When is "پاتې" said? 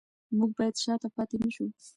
1.15-1.35